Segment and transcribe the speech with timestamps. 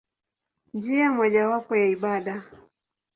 [0.73, 2.43] Njia mojawapo ya ibada.